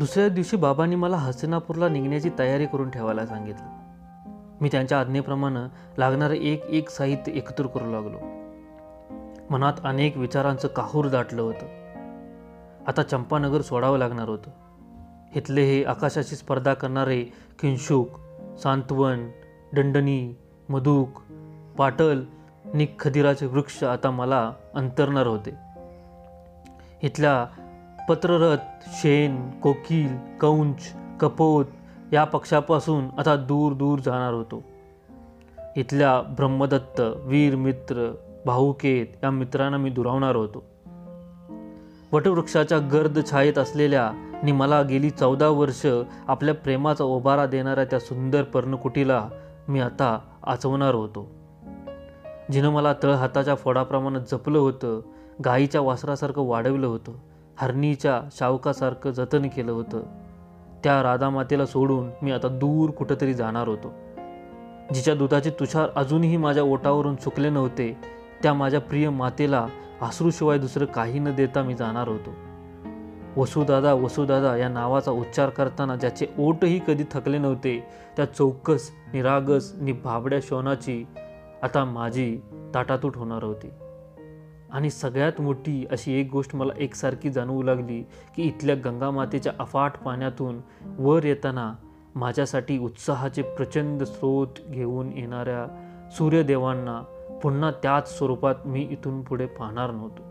दुसऱ्या 0.00 0.28
दिवशी 0.28 0.56
बाबांनी 0.56 0.96
मला 0.96 1.16
हसनापूरला 1.16 1.88
निघण्याची 1.88 2.30
तयारी 2.38 2.66
करून 2.66 2.90
ठेवायला 2.90 3.26
सांगितलं. 3.26 3.66
मी 4.60 4.68
त्यांच्या 4.72 5.00
आज्ञेप्रमाणे 5.00 5.60
लागणारं 5.98 6.34
एक 6.34 6.64
एक 6.64 6.90
साहित्य 6.90 7.32
एकत्र 7.32 7.66
करू 7.66 7.90
लागलो. 7.92 8.18
मनात 9.50 9.72
अनेक 9.84 10.16
विचारांचं 10.16 10.68
काहूर 10.68 11.08
दाटलं 11.08 11.42
होतं. 11.42 11.66
आता 12.86 13.02
चंपानगर 13.02 13.60
सोडावं 13.60 13.98
लागणार 13.98 14.28
होतं. 14.28 14.50
इथले 15.34 15.62
हे 15.62 15.84
आकाशाची 15.84 16.36
स्पर्धा 16.36 16.74
करणारे 16.74 17.22
किंशुक 17.58 18.08
सांत्वन 18.62 19.28
दंडनी 19.72 20.34
मधुक 20.68 21.20
पाटल 21.78 22.22
नि 22.74 22.86
खदिराचे 23.00 23.46
वृक्ष 23.46 23.84
आता 23.84 24.10
मला 24.10 24.52
अंतरणार 24.74 25.26
होते. 25.26 25.54
इथल्या 27.02 27.46
पत्ररथ 28.10 28.56
शेण 28.86 29.50
कोकिल 29.50 30.08
कौंच 30.40 30.92
कपोत 31.20 31.64
या 32.12 32.24
पक्षापासून 32.24 33.04
आता 33.18 33.36
दूर 33.36 33.72
दूर 33.72 33.98
जाणार 33.98 34.32
होतो. 34.32 34.62
इथल्या 35.76 36.20
ब्रह्मदत्त 36.20 37.00
वीर 37.00 37.56
मित्र 37.56 38.14
भाऊकेत 38.46 39.06
या 39.22 39.30
मित्रांना 39.30 39.76
मी 39.76 39.90
दुरावणार 39.90 40.36
होतो. 40.36 40.64
वटवृक्षाच्या 42.12 42.78
गर्द 42.78 43.18
छायेत 43.30 43.58
असलेल्या 43.58 44.06
आणि 44.42 44.52
मला 44.52 44.82
गेली 44.82 45.10
चौदा 45.10 45.48
वर्ष 45.48 45.86
आपल्या 46.28 46.54
प्रेमाचा 46.54 47.04
ओबारा 47.04 47.46
देणाऱ्या 47.46 47.84
त्या 47.84 47.98
सुंदर 47.98 48.42
पर्णकुटीला 48.42 49.28
मी 49.68 49.80
आता 49.80 50.18
आचवणार 50.46 50.94
होतो. 50.94 51.30
जिनं 52.52 52.70
मला 52.70 52.94
तळहाताच्या 53.02 53.54
फोडाप्रमाणे 53.54 54.18
जपलं 54.20 54.58
होतं 54.58 55.00
गाईच्या 55.44 55.80
वासरासारखं 55.80 56.42
वाढवलं 56.42 56.86
होतं. 56.86 57.12
हरणीच्या 57.60 58.28
शावकासारखं 58.32 59.10
जतन 59.10 59.48
केलं 59.48 59.72
होतं. 59.72 60.00
त्या 60.84 61.02
राधामातेला 61.02 61.66
सोडून 61.66 62.10
मी 62.22 62.30
आता 62.30 62.48
दूर 62.48 62.90
कुठंतरी 62.90 63.34
जाणार 63.34 63.68
होतो. 63.68 63.92
जिच्या 64.94 65.14
दुधाचे 65.14 65.50
तुषार 65.50 65.88
अजूनही 65.96 66.36
माझ्या 66.36 66.62
ओटावरून 66.62 67.16
चुकले 67.16 67.50
नव्हते 67.50 67.96
त्या 68.42 68.54
माझ्या 68.54 68.80
प्रिय 68.80 69.10
मातेला 69.10 69.66
आसरूशिवाय 70.00 70.58
दुसरं 70.58 70.84
काही 70.84 71.18
न 71.18 71.34
देता 71.34 71.62
मी 71.62 71.74
जाणार 71.74 72.08
होतो. 72.08 72.30
वसुदादा 73.40 73.92
वसुदादा 73.92 74.56
या 74.56 74.68
नावाचा 74.68 75.10
उच्चार 75.10 75.48
करताना 75.48 75.96
ज्याचे 75.96 76.26
ओटही 76.38 76.80
कधी 76.86 77.04
थकले 77.12 77.38
नव्हते 77.38 77.86
त्या 78.16 78.24
चौकस 78.24 78.90
निरागस 79.12 79.72
नि 79.76 79.92
भाबड्या 79.92 80.38
शोनाची 80.42 81.06
आता 81.62 81.84
माझी 81.84 82.40
ताटातूट 82.74 83.16
होणार 83.16 83.42
होती. 83.42 83.70
आणि 84.72 84.90
सगळ्यात 84.90 85.40
मोठी 85.40 85.86
अशी 85.90 86.20
एक 86.20 86.30
गोष्ट 86.32 86.56
मला 86.56 86.72
एकसारखी 86.78 87.30
जाणवू 87.30 87.62
लागली 87.62 88.02
की 88.36 88.42
इथल्या 88.42 88.76
गंगामातेच्या 88.84 89.52
अफाट 89.58 89.98
पाण्यातून 89.98 90.60
वर 90.98 91.24
येताना 91.24 91.74
माझ्यासाठी 92.14 92.78
उत्साहाचे 92.78 93.42
प्रचंड 93.42 94.02
स्रोत 94.02 94.46
घेऊन 94.70 95.12
येणाऱ्या 95.12 95.66
सूर्यदेवांना 96.10 97.02
पुन्हा 97.42 97.70
त्याच 97.70 98.18
स्वरूपात 98.18 98.54
मी 98.64 98.88
इथून 98.90 99.22
पुढे 99.22 99.46
पाहणार 99.46 99.90
नव्हतो. 99.90 100.22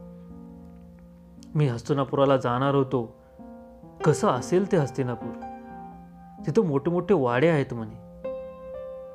मी 1.56 1.68
हस्तिनापुराला 1.68 2.38
जाणार 2.38 2.76
होतो. 2.76 3.16
कसं 4.06 4.28
असेल 4.28 4.72
ते 4.72 4.78
हस्तिनापूर? 4.78 5.34
तिथं 6.48 6.66
मोठे 6.66 6.92
मोठे 6.92 7.14
वाडे 7.14 7.48
आहेत 7.48 7.74
म्हणे. 7.74 8.10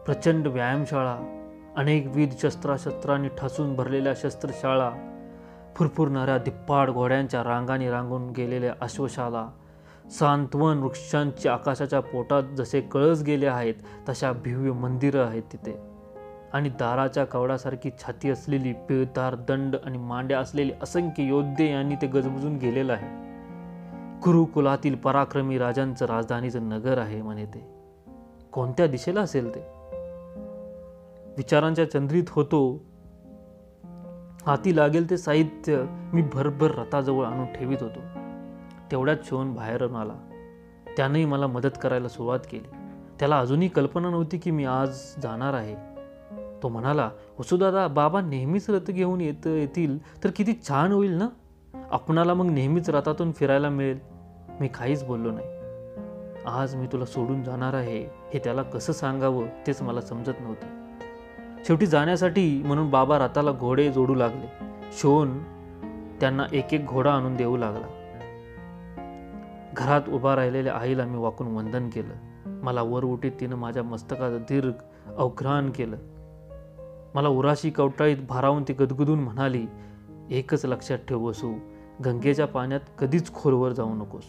प्रचंड 0.06 0.46
व्यायामशाळा 0.46 1.40
अनेकविध 1.76 2.30
शस्त्राशस्त्रांनी 2.42 3.28
ठासून 3.28 3.74
भरलेल्या 3.74 4.12
शस्त्रशाळा 4.16 5.13
फुरफुरणाऱ्या 5.76 6.38
धिप्पाड 6.38 6.90
घोड्यांच्या 6.90 7.44
रांगाने 7.44 7.90
रांगून 7.90 8.30
गेलेल्या 8.30 8.74
अश्वशाला 8.80 9.48
सांत्वन 10.18 10.78
वृक्षांची 10.78 11.48
आकाशाच्या 11.48 12.00
पोटात 12.00 12.42
जसे 12.42 12.80
कळस 12.80 13.22
गेले 13.22 13.46
आहेत 13.46 13.74
तशा 14.08 14.32
भव्य 14.32 14.72
मंदिरं 14.72 15.26
आहेत 15.26 15.42
तिथे. 15.52 15.78
आणि 16.52 16.68
दाराच्या 16.68 17.24
कवडासारखी 17.24 17.90
छाती 17.90 18.30
असलेली 18.30 18.72
पिळदार 18.72 19.34
दंड 19.34 19.76
आणि 19.84 19.98
मांड्या 19.98 20.38
असलेले 20.40 20.72
असंख्य 20.82 21.22
योद्धे 21.22 21.70
यांनी 21.70 21.94
ते 21.94 22.06
गजबजून 22.06 22.56
गेलेलं 22.56 22.92
आहे. 22.92 23.24
कुरुकुलातील 24.20 24.94
पराक्रमी 24.94 25.58
राजांचं 25.58 26.06
राजधानीचं 26.06 26.68
नगर 26.68 26.98
आहे 26.98 27.22
म्हणे 27.22 27.44
ते. 27.44 27.66
कोणत्या 28.52 28.86
दिशेला 28.86 29.20
असेल 29.20 29.54
ते? 29.54 29.60
विचारांच्या 31.36 31.90
चंद्रीत 31.90 32.24
होतो 32.30 32.84
हाती 34.46 34.76
लागेल 34.76 35.10
ते 35.10 35.16
साहित्य 35.16 35.86
मी 36.12 36.22
भरभर 36.22 36.70
रथाजवळ 36.70 37.26
आणून 37.26 37.46
ठेवीत 37.46 37.78
होतो. 37.80 38.00
तेवढ्यात 38.90 39.16
शोन 39.24 39.54
बाहेरून 39.54 39.96
आला. 39.96 40.14
त्यानेही 40.96 41.24
मला 41.24 41.46
मदत 41.46 41.78
करायला 41.82 42.08
सुरुवात 42.08 42.38
केली. 42.50 42.76
त्याला 43.20 43.38
अजूनही 43.38 43.68
कल्पना 43.68 44.10
नव्हती 44.10 44.38
की 44.38 44.50
मी 44.50 44.64
आज 44.64 44.88
जाणार 45.22 45.54
आहे. 45.54 45.76
तो 46.62 46.68
म्हणाला 46.68 47.10
वसुदादा 47.38 47.86
बाबा 47.86 48.20
नेहमीच 48.20 48.70
रथ 48.70 48.90
घेऊन 48.90 49.20
येत 49.20 49.46
येतील 49.46 50.24
तर 50.24 50.30
किती 50.36 50.52
छान 50.68 50.92
होईल 50.92 51.12
ना? 51.12 51.28
आपणाला 51.90 52.34
मग 52.34 52.46
नेहमीच 52.46 52.90
रथातून 52.90 53.32
फिरायला 53.32 53.68
मिळेल. 53.68 53.98
मी 54.60 54.68
काहीच 54.68 55.04
बोललो 55.04 55.30
नाही. 55.30 55.46
आज 56.46 56.74
मी 56.74 56.86
तुला 56.86 57.04
सोडून 57.04 57.42
जाणार 57.42 57.74
आहे 57.74 58.02
हे 58.02 58.38
त्याला 58.38 58.62
कसं 58.62 58.92
सांगावं 58.92 59.46
तेच 59.66 59.82
मला 59.82 60.00
समजत 60.00 60.32
नव्हतं. 60.40 60.83
शेवटी 61.66 61.86
जाण्यासाठी 61.86 62.62
म्हणून 62.62 62.90
बाबा 62.90 63.18
रथाला 63.18 63.52
घोडे 63.52 63.92
जोडू 63.92 64.14
लागले. 64.14 64.46
शोन 64.92 65.38
त्यांना 66.20 66.46
एक 66.52 66.74
एक 66.74 66.86
घोडा 66.86 67.12
आणून 67.12 67.36
देऊ 67.36 67.56
लागला. 67.56 67.86
घरात 69.76 70.02
उभा 70.08 70.36
राहिलेल्या 70.36 70.74
आईला 70.74 71.04
मी 71.04 71.18
वाकून 71.18 71.46
वंदन 71.46 71.88
केलं. 71.88 72.14
मला 72.62 72.82
वर 72.82 73.04
उठीत 73.04 73.32
तिनं 73.40 73.56
माझ्या 73.56 73.82
मस्तकाचं 73.82 74.38
दीर्घ 74.38 74.72
अवघ्राण 75.16 75.70
केलं. 75.70 75.96
मला 77.14 77.28
उराशी 77.28 77.70
कवटाळीत 77.70 78.16
भारावून 78.28 78.62
ती 78.62 78.72
गदगदून 78.72 79.20
म्हणाली 79.20 79.66
एकच 80.30 80.66
लक्षात 80.66 80.98
ठेव 80.98 81.20
वसू 81.20 81.54
गंगेच्या 82.04 82.46
पाण्यात 82.46 82.80
कधीच 82.98 83.34
खोलवर 83.34 83.72
जाऊ 83.72 83.94
नकोस. 83.94 84.24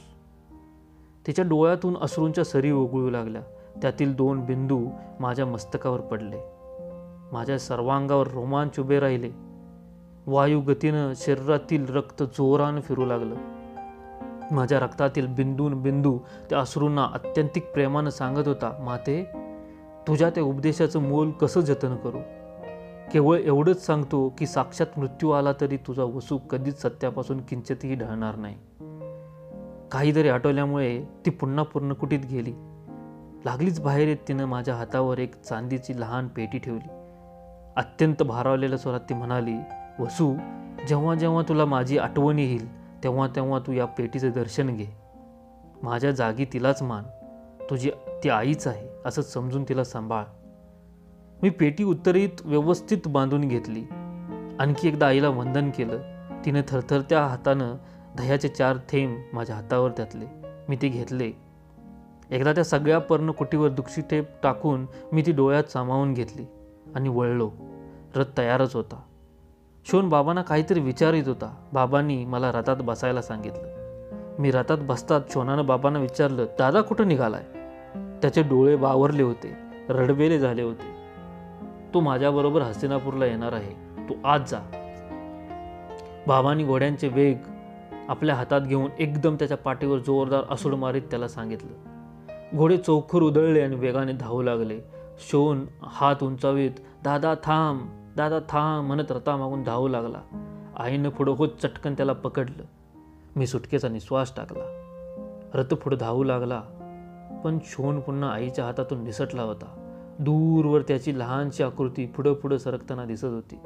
तिच्या 1.28 1.46
डोळ्यातून 1.46 1.98
अश्रूंच्या 1.98 2.44
सरी 2.44 2.72
उगळू 2.72 3.10
लागल्या. 3.10 3.42
त्यातील 3.82 4.16
दोन 4.16 4.46
बिंदू 4.46 4.88
माझ्या 5.20 5.46
मस्तकावर 5.46 6.02
पडले. 6.02 6.55
माझ्या 7.32 7.60
सर्वांगावर 7.60 8.28
रोमांच 8.28 8.80
उभे 8.80 9.00
राहिले. 9.00 9.30
वायुगतीनं 10.28 11.14
शरीरातील 11.16 11.86
रक्त 11.96 12.24
जोरानं 12.24 12.82
फिरू 12.82 13.06
लागलं. 13.06 13.36
माझ्या 14.52 14.80
रक्तातील 14.80 15.28
बिंदून 15.28 15.82
बिंदू 15.82 16.20
त्या 16.50 16.60
अश्रूंना 16.60 17.06
अत्यंतिक 17.14 17.72
प्रेमानं 17.74 18.10
सांगत 18.10 18.48
होता 18.48 18.78
माते 18.80 19.24
तुझ्या 20.08 20.30
त्या 20.30 20.44
उपदेशाचं 20.44 21.00
मोल 21.00 21.32
कसं 21.32 21.62
जतन 21.62 21.96
करू? 21.96 22.18
केवळ 23.14 23.38
एवढंच 23.38 23.86
सांगतो 23.86 24.34
की 24.38 24.48
साक्षात 24.48 25.00
मृत्यू 25.00 25.32
आला 25.32 25.52
तरी 25.62 25.78
तुझा 25.78 26.04
वसू 26.04 26.38
कधीच 26.38 26.82
सत्यापासून 26.82 27.42
किंचितही 27.42 27.96
ढळणार 27.96 28.36
नाही. 28.36 28.56
काहीतरी 29.92 30.30
आठवल्यामुळे 30.30 31.04
ती 31.26 31.30
पुन्हा 31.30 31.64
पूर्णकुटीत 31.64 32.20
गेली. 32.20 32.54
लागलीच 33.46 33.82
बाहेर 33.82 34.08
येत 34.08 34.18
तिनं 34.28 34.46
माझ्या 34.46 34.76
हातावर 34.76 35.20
एक 35.20 35.42
चांदीची 35.42 36.02
लहान 36.02 36.28
पेटी 36.28 36.58
ठेवली. 36.58 36.95
अत्यंत 37.76 38.24
भारावलेल्या 38.24 38.78
स्वरात 38.78 39.00
ती 39.00 39.14
म्हणाली 39.14 39.56
वसू 40.00 40.36
जेव्हा 40.88 41.16
जेव्हा 41.16 41.44
तुला 41.50 41.66
माझी 41.66 41.98
आठवण 41.98 42.40
येईल 42.40 42.94
तेव्हा 43.04 43.28
तेव्हा 43.28 43.60
तू 43.60 43.72
या 43.72 43.86
पेटीचं 43.86 44.30
दर्शन 44.30 44.76
घे. 44.76 44.86
माझ्या 45.84 46.12
जागी 46.12 46.46
तिलाच 46.46 46.82
मान. 46.82 47.04
तुझी 47.70 47.92
ती 48.24 48.30
आईच 48.30 48.68
आहे 48.68 48.88
असं 49.06 49.22
समजून 49.22 49.64
तिला 49.64 49.84
सांभाळ. 49.84 50.24
मी 51.44 51.50
पेटी 51.50 51.84
उत्तरीत 51.84 52.30
व्यवस्थित 52.44 52.98
बांधून 53.08 53.42
घेतली. 53.42 53.84
आणखी 54.60 54.88
एकदा 54.88 55.08
आईला 55.08 55.30
वंदन 55.30 55.70
केलं. 55.70 55.98
तिने 56.46 56.62
थरथरत्या 56.68 57.24
हातानं 57.24 57.76
दह्याचे 58.18 58.48
चार 58.48 58.78
थेंब 58.78 59.18
माझ्या 59.34 59.56
हातावर 59.56 59.92
त्यातले. 59.92 60.26
मी 60.70 60.76
ते 60.76 60.88
घेतले. 60.88 61.32
एकदा 62.32 62.54
त्या 62.54 62.64
सगळ्या 62.64 63.00
पर्णकुटीवर 63.00 63.70
दुक्षी 63.70 64.02
टेप 64.02 64.30
टाकून 64.44 64.86
मी 65.14 65.24
ती 65.26 65.32
डोळ्यात 65.32 65.64
सामावून 65.64 66.14
घेतली. 66.14 66.46
आणि 66.96 67.10
वळलो. 67.10 67.52
रथ 68.16 68.24
तयारच 68.38 68.76
होता. 68.76 69.02
शोन 69.86 70.10
बाबांना 70.10 70.42
काहीतरी 70.42 70.80
विचारित 70.80 71.24
होता. 71.28 71.56
बाबांनी 71.74 72.26
मला 72.26 72.52
रथात 72.52 72.78
बसायला 72.80 73.22
सांगितलं. 73.22 73.76
मी 74.40 74.52
रथात 74.52 74.78
बसतात 74.82 75.22
शोनानं 75.30 75.66
बाबांना 75.66 76.00
विचारलं 76.00 76.46
दादा 76.60 76.82
कुठं 76.82 77.08
निघालाय? 77.08 77.44
त्याचे 78.22 78.42
डोळे 78.42 78.76
बावरले 78.76 79.24
होते. 79.24 79.56
रडवेले 79.90 80.40
झाले 80.40 80.62
होते. 80.62 80.96
तो 81.94 82.00
माझ्याबरोबर 82.00 82.62
हस्तिनापूरला 82.62 83.26
येणार 83.26 83.54
आहे. 83.54 83.72
तू 84.10 84.14
आज 84.24 84.42
जा. 84.52 84.60
बाबांनी 86.28 86.64
घोड्यांचे 86.64 87.08
वेग 87.08 87.38
आपल्या 88.08 88.36
हातात 88.36 88.62
घेऊन 88.62 88.90
एकदम 89.00 89.36
त्याच्या 89.36 89.58
पाठीवर 89.58 90.00
जोरदार 90.00 90.42
असुड 90.50 90.74
मारीत 90.74 91.02
त्याला 91.02 91.28
सांगितलं. 91.28 91.96
घोडे 92.56 92.78
चौखर 92.78 93.20
उधळले 93.20 93.62
आणि 93.62 93.76
वेगाने 93.76 94.14
धावू 94.14 94.42
लागले. 94.42 94.95
शोन 95.20 95.66
हात 95.84 96.24
उंचावीत 96.24 96.72
दादा 97.04 97.34
थांब 97.44 97.82
दादा 98.18 98.40
थांब 98.40 98.88
म्हणत 98.88 99.12
रथामागून 99.12 99.64
धावू 99.64 99.88
लागला. 99.88 100.18
आईनं 100.78 101.10
पुढं 101.10 101.32
होत 101.32 101.50
चटकन 101.64 101.94
त्याला 101.94 102.14
पकडलं. 102.14 102.64
मी 103.36 103.48
सुटकेचा 103.48 103.88
निश्वास 103.88 104.34
टाकला. 104.38 104.82
रथ 105.54 105.74
पुढं 105.74 105.98
धावू 105.98 106.24
लागला. 106.24 106.62
पण 107.44 107.58
शोन 107.66 108.00
पुन्हा 108.00 108.30
आईच्या 108.30 108.66
हातातून 108.66 109.04
निसटला 109.04 109.42
होता. 109.42 109.82
दूरवर 110.20 110.82
त्याची 110.82 111.20
लहानशी 111.20 111.64
आकृती 111.64 112.06
पुढं 112.06 112.34
पुढं 112.34 112.58
सरकताना 112.58 113.06
दिसत 113.06 113.26
होती. 113.26 113.60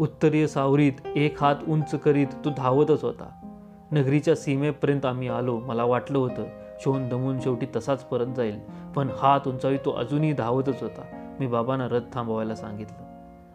उत्तरीय 0.00 0.46
सावरीत 0.46 1.06
एक 1.16 1.42
हात 1.42 1.56
उंच 1.68 1.94
करीत 1.94 2.26
तो 2.44 2.50
धावतच 2.56 3.04
होता. 3.04 3.30
नगरीच्या 3.92 4.34
सीमेपर्यंत 4.34 5.06
आम्ही 5.06 5.28
आलो. 5.28 5.58
मला 5.58 5.84
वाटलं 5.84 6.18
होतं 6.18 6.44
शोन 6.80 7.08
दमून 7.08 7.40
शेवटी 7.40 7.66
तसाच 7.76 8.04
परत 8.04 8.26
जाईल. 8.36 8.58
पण 8.96 9.08
हात 9.18 9.40
उंचावी 9.46 9.76
तो 9.76 9.90
अजूनही 9.90 10.32
धावतच 10.32 10.82
होता. 10.82 11.36
मी 11.40 11.46
बाबांना 11.46 11.88
रथ 11.88 12.00
थांबवायला 12.14 12.54
सांगितलं. 12.54 13.06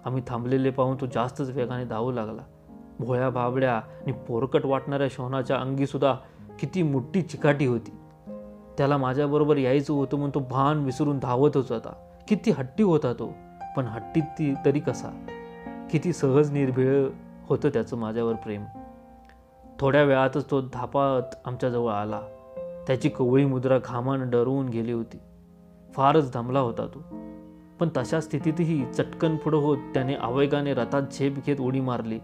आम्ही 0.06 0.24
थांबलेले 0.28 0.70
पाहून 0.70 0.98
तो 1.02 1.06
जास्तच 1.06 1.50
वेगाने 1.50 1.86
धावू 1.86 2.12
लागला. 2.12 2.42
भोळ्या 3.00 3.30
बाबड्या 3.30 3.74
आणि 3.74 4.12
पोरकट 4.12 4.66
वाटणाऱ्या 4.66 5.08
शोनाच्या 5.12 5.58
अंगीसुद्धा 5.58 6.16
किती 6.60 6.84
मोठी 6.84 7.22
चिकाटी 7.22 7.66
होती. 7.66 7.92
त्याला 8.78 8.98
माझ्याबरोबर 8.98 9.58
यायचं 9.58 9.94
होतं 9.94 10.18
म्हणून 10.18 10.32
तो 10.36 10.40
भान 10.40 10.80
विसरून 10.80 11.20
धावतच 11.20 11.72
होता. 11.72 11.94
किती 12.28 12.52
हट्टी 12.52 12.84
होता 12.84 13.14
तो. 13.14 13.34
पण 13.78 13.86
हट्टीत 13.86 14.24
ती 14.24 14.54
तरी 14.66 14.80
कसा? 14.80 15.26
किती 15.92 16.14
सहज 16.14 16.52
निर्भीळ 16.52 17.10
होतं 17.48 17.70
त्याचं 17.70 17.98
माझ्यावर 17.98 18.34
प्रेम. 18.34 18.64
थोड्या 19.80 20.04
वेळातच 20.04 20.52
तो 20.52 20.62
धापात 20.62 21.36
आमच्याजवळ 21.46 21.92
आला. 21.92 22.22
त्याची 22.88 23.10
कवळी 23.10 23.46
मुद्रा 23.46 23.78
घामानं 23.86 24.30
डरवून 24.30 24.70
गेली 24.70 24.92
होती. 24.92 25.20
फारच 25.94 26.32
दमला 26.32 26.60
होता 26.60 26.86
तो. 26.86 27.04
पण 27.80 27.90
तशा 27.98 28.20
स्थितीतही 28.20 28.86
चटकन 28.94 29.36
पुढं 29.36 29.58
होत 29.58 29.78
त्याने 29.78 30.16
आवेगाने 30.16 30.74
रथात 30.74 31.02
झेप 31.12 31.36
घेत 31.46 31.58
उडी 31.60 31.80
मारली. 31.80 32.20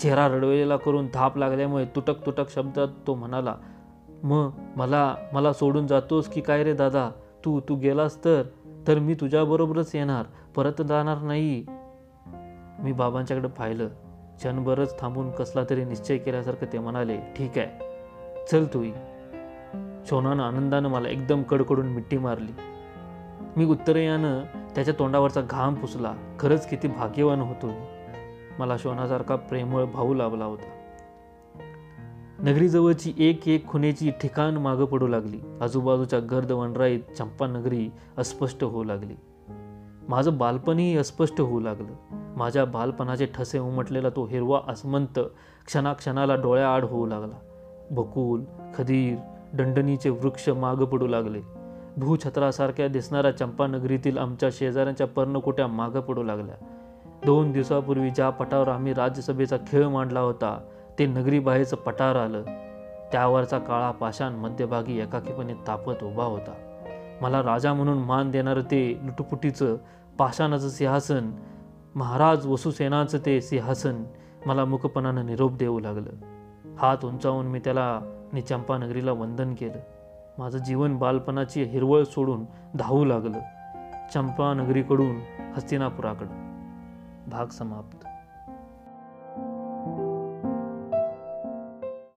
चेहरा 0.00 0.28
रडवलेला 0.28 0.76
करून 0.76 1.06
धाप 1.14 1.38
लागल्यामुळे 1.38 1.84
तुटक 1.84 2.26
तुटक 2.26 2.50
शब्दात 2.50 2.88
तो 3.06 3.14
म्हणाला 3.14 3.54
मग 4.22 4.50
मला 4.76 5.14
मला 5.32 5.52
सोडून 5.52 5.86
जातोस 5.86 6.28
की 6.28 6.40
काय 6.40 6.64
रे 6.64 6.72
दादा? 6.72 7.10
तू 7.44 7.60
तू 7.60 7.74
गेलास 7.74 8.24
तर? 8.24 8.42
तर 8.88 8.98
मी 8.98 9.14
तुझ्याबरोबरच 9.14 9.90
येणार 9.94 10.24
परत 10.56 10.82
जाणार 10.82 11.18
नाही. 11.18 11.64
मी 12.82 12.92
बाबांच्याकडे 12.92 13.48
पाहिलं. 13.48 13.88
क्षणभरच 14.36 15.00
थांबून 15.00 15.30
कसला 15.30 15.64
तरी 15.70 15.84
निश्चय 15.84 16.18
केल्यासारखं 16.18 16.72
ते 16.72 16.78
म्हणाले 16.78 17.16
ठीक 17.16 17.58
आहे. 17.58 17.66
चल 18.52 18.64
तूही 18.74 18.92
सोनानं 20.06 20.42
आनंदानं 20.42 20.88
मला 20.88 21.08
एकदम 21.08 21.42
कडकडून 21.42 21.86
मिठी 21.86 22.18
मारली. 22.18 22.52
मी 23.56 23.64
उत्तरेयानं 23.64 24.40
त्याच्या 24.74 24.94
तोंडावरचा 24.98 25.40
घाम 25.40 25.74
पुसला. 25.74 26.14
खरंच 26.40 26.68
किती 26.68 26.88
भाग्यवान 26.88 27.40
होतो 27.40 27.70
मला 28.58 28.76
शोनासारखा 28.78 29.36
प्रेमळ 29.36 29.84
भाऊ 29.84 30.14
लाभला 30.14 30.44
होता. 30.44 30.76
नगरीजवळची 32.42 33.12
एक 33.18 33.48
एक 33.48 33.68
खुनेची 33.68 34.10
ठिकाण 34.10 34.56
मागं 34.56 34.84
पडू 34.84 35.06
लागली. 35.06 35.40
आजूबाजूच्या 35.60 36.18
गर्द 36.18 36.52
वनराईत 36.52 37.00
चंपा 37.18 37.46
नगरी 37.46 37.90
अस्पष्ट 38.18 38.64
होऊ 38.64 38.84
लागली. 38.84 39.14
माझं 40.08 40.38
बालपणही 40.38 40.96
अस्पष्ट 40.96 41.40
होऊ 41.40 41.60
लागलं. 41.60 42.16
माझ्या 42.36 42.64
बालपणाचे 42.64 43.26
ठसे 43.26 43.58
उमटलेला 43.58 44.08
तो 44.08 44.26
हिरवा 44.26 44.60
अस्मंत 44.68 45.18
क्षणाक्षणाला 45.66 46.34
डोळ्याआड 46.34 46.84
होऊ 46.84 47.06
लागला. 47.06 47.38
बकुल 47.90 48.44
खदीर 48.74 49.16
दंडणीचे 49.54 50.10
वृक्ष 50.10 50.48
मागं 50.48 50.84
पडू 50.84 51.06
लागले. 51.06 51.59
भूछत्रासारख्या 52.00 52.88
दिसणाऱ्या 52.88 53.36
चंपानगरीतील 53.36 54.18
आमच्या 54.18 54.48
शेजाऱ्यांच्या 54.52 55.06
पर्णकोट्या 55.06 55.66
मागं 55.66 56.00
पडू 56.00 56.22
लागल्या. 56.22 56.54
दोन 57.24 57.52
दिवसापूर्वी 57.52 58.10
ज्या 58.10 58.30
पटावर 58.30 58.68
आम्ही 58.68 58.94
राज्यसभेचा 58.94 59.56
खेळ 59.56 59.86
मांडला 59.86 60.20
होता 60.20 60.60
ते 60.98 61.06
नगरीबाहेरचं 61.06 61.76
पटार 61.76 62.16
आलं. 62.16 62.42
त्यावरचा 63.12 63.58
काळा 63.58 63.90
पाषाण 63.90 64.32
मध्यभागी 64.32 64.98
एकाकीपणे 64.98 65.54
तापत 65.66 66.04
उभा 66.04 66.24
होता. 66.24 66.52
मला 67.22 67.42
राजा 67.42 67.74
म्हणून 67.74 67.98
मान 67.98 68.30
देणारं 68.30 68.62
ते 68.62 68.98
लुटपुटीचं 69.02 69.76
पाषाणाचं 70.18 70.68
सिंहासन 70.68 71.30
महाराज 71.94 72.46
वसुसेनाचं 72.46 73.18
ते 73.26 73.40
सिंहासन 73.40 74.04
मला 74.46 74.64
मुकपणानं 74.64 75.26
निरोप 75.26 75.52
देऊ 75.52 75.78
लागलं. 75.78 76.10
हात 76.78 77.04
उंचावून 77.04 77.46
मी 77.46 77.58
त्याला 77.58 78.00
नि 78.32 78.40
चंपानगरीला 78.40 79.12
वंदन 79.12 79.54
केलं. 79.54 79.99
माझं 80.40 80.58
जीवन 80.58 80.96
बालपणाची 80.96 81.62
हिरवळ 81.62 82.02
सोडून 82.02 82.44
धावू 82.78 83.04
लागलं. 83.04 83.40
चंपा 84.14 84.54
नगरीकडून 84.54 85.16
हस्तिनापुराकडं. 85.56 86.28
भाग 87.30 87.46
समाप्त. 87.46 87.99